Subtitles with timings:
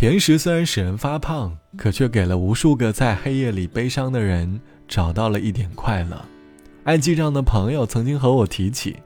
[0.00, 6.24] 甜食虽然使人发胖，可却给了无数个在黑夜里悲伤的人找到了一点快乐。
[6.84, 8.96] 爱记账的朋友曾经和我提起，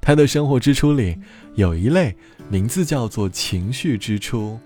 [0.00, 1.18] 他的生活支出里
[1.56, 2.16] 有一类
[2.48, 4.58] 名字叫做情绪支出。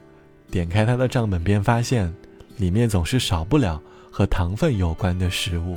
[0.52, 2.14] 点开他的账本，便发现
[2.58, 5.76] 里面总是少不了和糖分有关的食物。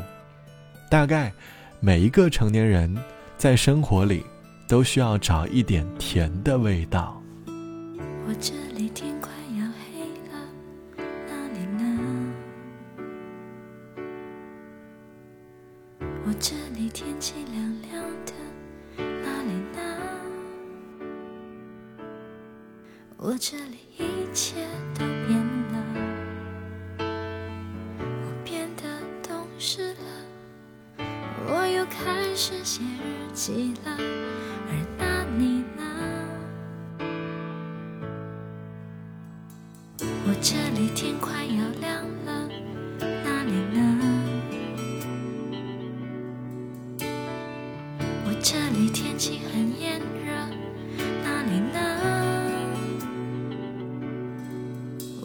[0.87, 1.33] 大概
[1.79, 2.95] 每一个成年人
[3.39, 4.23] 在生活里
[4.67, 7.19] 都需要找一点甜的味道。
[7.47, 9.94] 我这里天快要黑
[17.15, 17.93] 天气凉凉
[18.25, 18.33] 的，
[18.97, 19.79] 哪里呢？
[23.15, 25.39] 我这里一切都变
[25.71, 25.75] 了，
[26.99, 28.83] 我变得
[29.25, 31.05] 懂事了，
[31.47, 33.95] 我又开始写日记了，
[34.67, 35.83] 而那你呢？
[40.27, 41.31] 我这里天快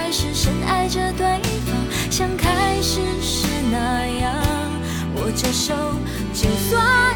[0.11, 1.25] 是深爱着对
[1.65, 4.35] 方，像开始时那样？
[5.15, 5.73] 握着手，
[6.33, 7.10] 就算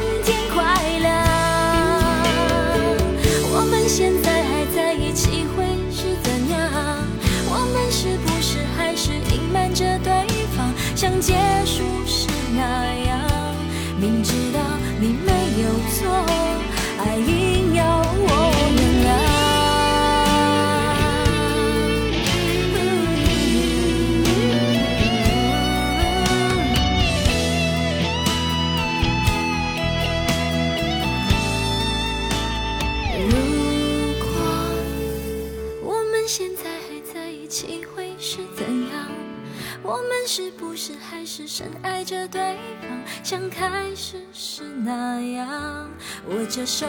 [43.58, 45.90] 开始是那样？
[46.30, 46.86] 握着手，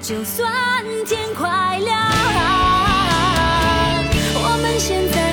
[0.00, 0.50] 就算
[1.04, 1.98] 天快亮。
[4.40, 5.27] 我们现在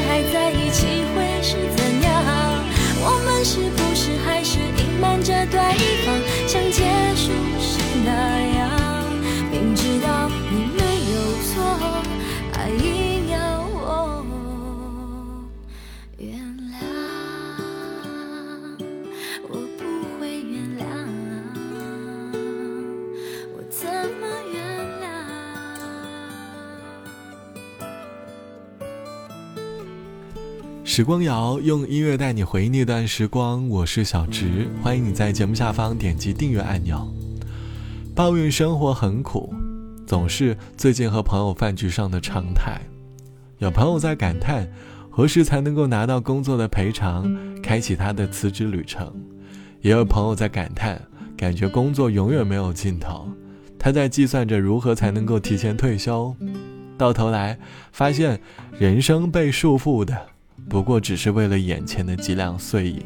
[30.95, 37.05] 时光谣用音乐带你回忆那段时光，我是小直，欢迎你在节目下方点击订阅按钮。
[38.15, 39.53] 抱怨生活很苦，
[40.07, 42.79] 总是最近和朋友饭局上的常态。
[43.57, 44.65] 有朋友在感叹
[45.09, 47.29] 何时才能够拿到工作的赔偿，
[47.61, 49.07] 开启他的辞职旅程；
[49.81, 51.01] 也有朋友在感叹，
[51.35, 53.27] 感觉工作永远没有尽头。
[53.77, 56.33] 他在计算着如何才能够提前退休，
[56.97, 57.59] 到头来
[57.91, 58.39] 发现
[58.79, 60.27] 人生被束缚的
[60.69, 63.01] 不过只是为了眼前的几两碎银。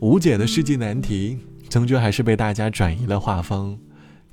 [0.00, 1.38] 无解的世纪难题，
[1.68, 3.78] 终究还是被大家转移了画风，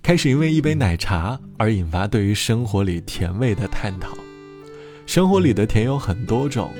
[0.01, 4.17] 开始因为一杯奶茶而引发对于生活里甜味的探讨。
[5.05, 6.71] 生活里的甜有很多种，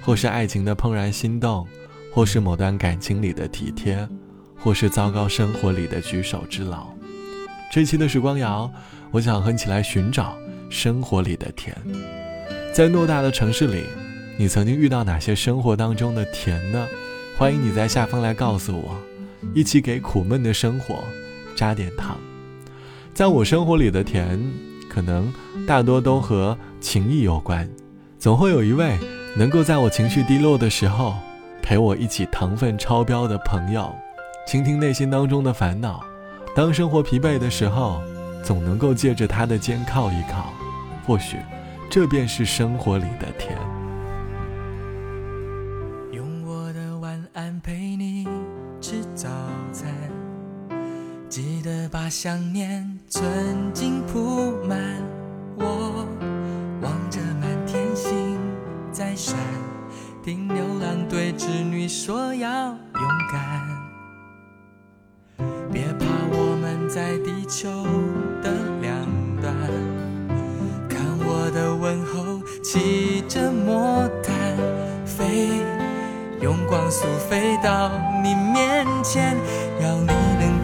[0.00, 1.66] 或是爱情的怦然心动，
[2.12, 4.08] 或是某段感情里的体贴，
[4.56, 6.86] 或是糟糕生活里的举手之劳。
[7.70, 8.70] 这期的时光谣，
[9.10, 10.36] 我想和你一起来寻找
[10.70, 11.76] 生活里的甜。
[12.72, 13.84] 在偌大的城市里，
[14.40, 16.86] 你曾经遇到哪些生活当中的甜呢？
[17.36, 18.96] 欢迎你在下方来告诉我，
[19.52, 20.94] 一起给苦闷的生活
[21.56, 22.16] 加点糖。
[23.12, 24.40] 在我生活里的甜，
[24.88, 25.32] 可能
[25.66, 27.68] 大多都和情谊有关。
[28.16, 28.96] 总会有一位
[29.36, 31.16] 能够在我情绪低落的时候，
[31.60, 33.92] 陪我一起糖分超标的朋友，
[34.46, 36.00] 倾听内心当中的烦恼。
[36.54, 38.00] 当生活疲惫的时候，
[38.44, 40.52] 总能够借着他的肩靠一靠，
[41.04, 41.38] 或许，
[41.90, 43.58] 这便是生活里的甜。
[52.08, 54.78] 把想念存进铺满。
[55.58, 56.08] 我
[56.80, 58.40] 望着满天星
[58.90, 59.36] 在闪，
[60.24, 62.78] 听牛郎对织女说要勇
[63.30, 63.68] 敢。
[65.70, 67.68] 别怕，我们在地球
[68.42, 68.90] 的两
[69.42, 69.54] 端。
[70.88, 74.34] 看我的问候，骑着魔毯
[75.04, 75.60] 飞，
[76.40, 77.90] 用光速飞到
[78.22, 79.36] 你面前，
[79.82, 80.08] 要你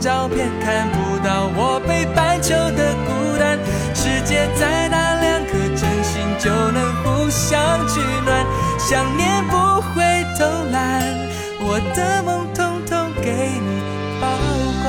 [0.00, 3.58] 照片看不到我北半球的孤单。
[3.94, 8.46] 世界再大，两颗真心就能互相取暖。
[8.78, 9.56] 想念不
[9.92, 11.04] 会偷懒，
[11.60, 13.82] 我的梦统统给你
[14.20, 14.26] 保
[14.82, 14.88] 管。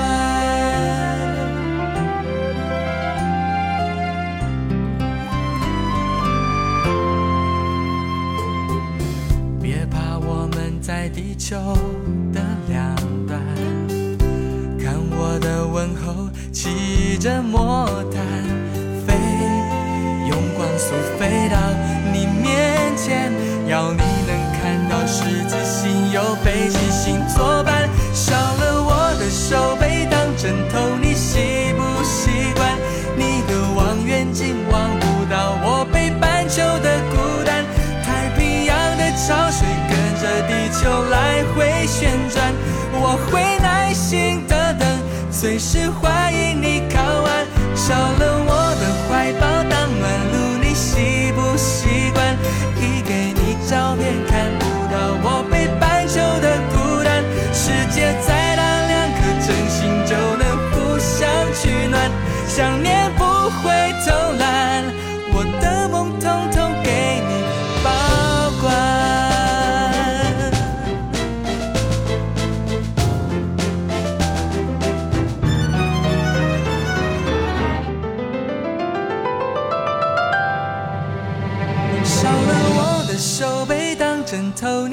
[9.61, 11.57] 别怕，我们在地球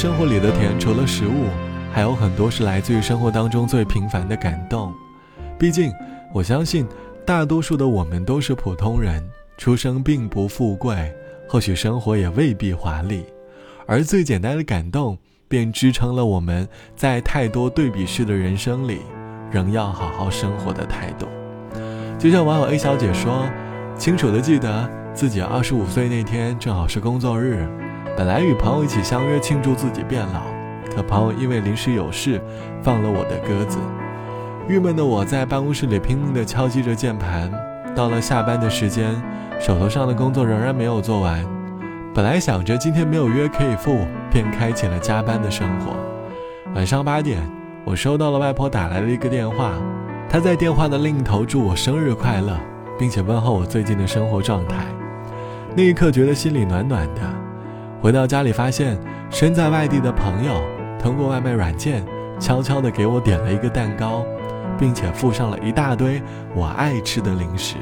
[0.00, 1.44] 生活里的甜，除了食物，
[1.92, 4.94] 还有很多是来自于生活当中最平凡的感动。
[5.58, 5.92] 毕竟，
[6.32, 6.86] 我相信
[7.26, 9.22] 大多数的我们都是普通人，
[9.58, 11.14] 出生并不富贵，
[11.46, 13.26] 或许生活也未必华丽，
[13.86, 15.18] 而最简单的感动。
[15.46, 16.66] 便支撑了我们
[16.96, 19.00] 在太多对比式的人生里，
[19.50, 21.26] 仍要好好生活的态度。
[22.18, 23.46] 就像网友 A 小姐说
[23.98, 27.68] ：“清楚的记得自己二十五岁那天正好是工作日，
[28.16, 30.42] 本来与朋友一起相约庆祝自己变老，
[30.94, 32.40] 可朋友因为临时有事，
[32.82, 33.78] 放了我的鸽子。
[34.68, 37.50] 郁闷的我在办公室里拼命地敲击着键盘。
[37.96, 39.20] 到了下班的时间，
[39.58, 41.44] 手头上的工作仍然没有做完。
[42.14, 45.92] 本来想着今天没有约可以赴，便开启了加班的生活。
[46.74, 47.40] 晚上八点，
[47.84, 49.72] 我收到了外婆打来的一个电话，
[50.28, 52.56] 她在电话的另一头祝我生日快乐，
[52.98, 54.84] 并且问候我最近的生活状态。
[55.74, 57.20] 那一刻觉得心里暖暖的。
[58.00, 58.98] 回到家里，发现
[59.30, 60.62] 身在外地的朋友
[60.98, 62.04] 通过外卖软件
[62.38, 64.24] 悄悄地给我点了一个蛋糕。
[64.78, 66.22] 并且附上了一大堆
[66.54, 67.76] 我爱吃的零食。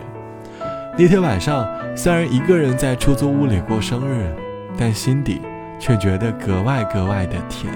[0.98, 1.64] 那天晚上，
[1.96, 4.34] 虽然一个人在出租屋里过生日，
[4.76, 5.40] 但心底
[5.78, 7.72] 却觉得格外格外的甜。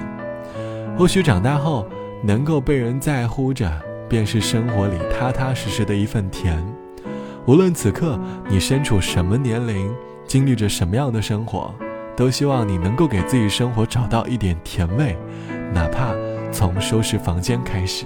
[0.98, 1.86] 或许长大后，
[2.20, 3.70] 能够被人在乎着，
[4.08, 6.60] 便是生活里踏踏实实的一份甜。
[7.46, 8.18] 无论此刻
[8.48, 9.88] 你身处什么年龄，
[10.26, 11.72] 经历着什么样的生活，
[12.16, 15.16] 都希望你能够给自己生活找到一点甜味，
[15.72, 16.14] 哪怕
[16.52, 18.04] 从收拾房间开始。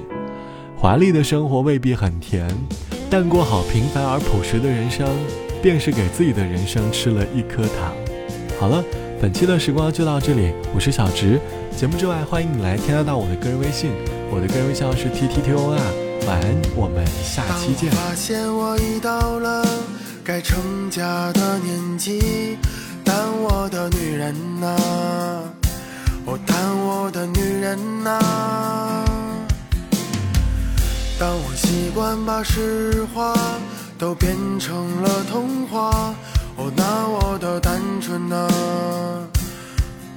[0.77, 2.49] 华丽的生活未必很甜，
[3.11, 5.09] 但过好平凡而朴实的人生，
[5.63, 7.93] 便是给自己的人生吃了一颗糖。
[8.61, 8.85] 好了，
[9.21, 11.41] 本期的时光就到这里，我是小直。
[11.77, 13.91] 节目之外，欢迎你来添加到我的个人微信，
[14.31, 15.81] 我的个人微信号是 t t t o r。
[16.27, 17.91] 晚安，我们下期见。
[17.91, 19.65] 发现我已到了
[20.25, 22.57] 该成家的年纪，
[23.19, 24.77] 但我的女人呐，
[26.27, 28.21] 哦，但我的女人呐。
[31.19, 33.35] 当我习惯把实话
[33.99, 36.15] 都变成了童话，
[36.59, 38.47] 哦，那我的单纯啊，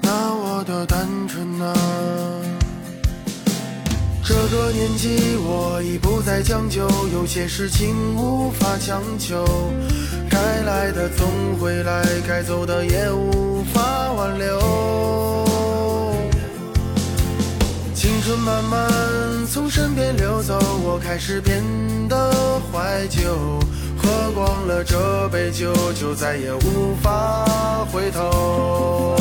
[0.01, 1.73] 那我的单纯啊。
[4.25, 9.45] 这个年纪我已不再将就，有些事情无法强求，
[10.39, 11.27] 该来的总
[11.59, 15.45] 会来，该走的也无法挽留。
[17.93, 18.87] 青春慢慢。
[19.51, 21.61] 从身边溜走，我开始变
[22.07, 22.31] 得
[22.71, 23.19] 怀旧。
[23.97, 27.45] 喝光了这杯酒，就再也无法
[27.91, 29.17] 回头。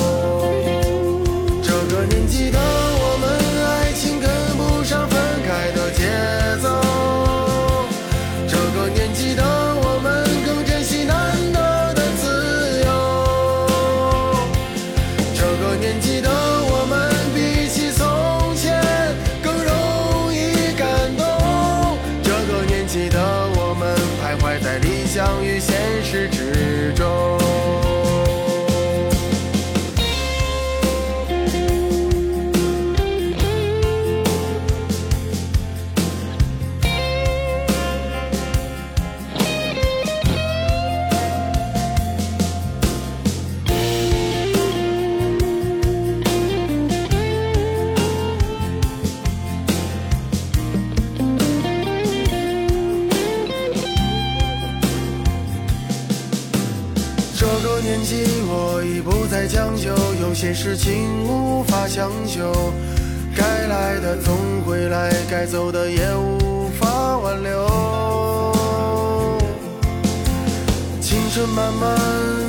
[59.01, 59.91] 不再将就，
[60.21, 62.73] 有些事情无法强求，
[63.35, 64.35] 该来的总
[64.67, 67.67] 会来，该走的也无法挽留。
[71.01, 71.99] 青春慢慢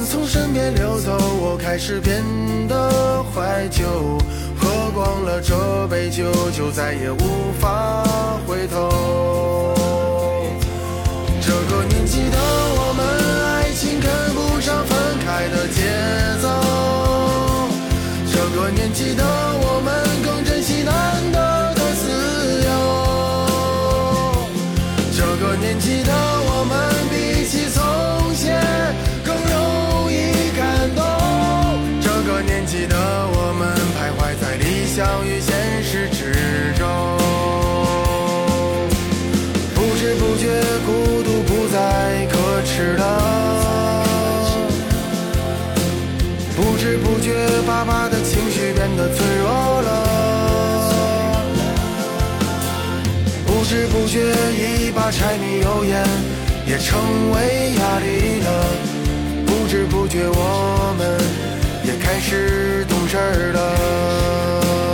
[0.09, 2.23] 从身边流走，我开始变
[2.67, 3.85] 得怀旧，
[4.57, 8.03] 喝光了这杯酒，就再也无法
[8.45, 9.75] 回头。
[11.41, 12.37] 这个年纪的
[12.75, 13.01] 我们，
[13.61, 15.78] 爱情跟不上分开的节
[19.15, 20.91] 的我们，更珍惜难
[21.31, 21.37] 得
[21.75, 22.05] 的自
[22.65, 22.69] 由。
[25.15, 26.77] 这个年纪的我们，
[27.09, 27.77] 比起从
[28.35, 28.59] 前
[29.23, 30.15] 更容易
[30.57, 30.59] 感
[30.95, 31.01] 动。
[32.01, 32.95] 这个年纪的
[33.33, 33.61] 我们，
[33.95, 36.87] 徘徊在理想与现实之中，
[39.75, 40.47] 不知不觉
[40.85, 41.49] 孤独不。
[41.71, 42.35] 再可
[42.65, 43.03] 耻了，
[46.55, 47.31] 不知不觉，
[47.67, 48.48] 爸爸的情
[48.89, 49.87] 变得脆弱了，
[53.45, 54.19] 不知不觉，
[54.53, 56.03] 一把柴米油盐
[56.65, 58.65] 也成为压力了，
[59.45, 61.19] 不知不觉，我们
[61.83, 63.17] 也开始懂事
[63.53, 64.88] 了。